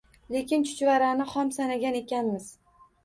Lekin 0.35 0.63
chuchvarani 0.69 1.27
xom 1.35 1.51
sanagan 1.59 1.99
ekanmiz 2.01 2.49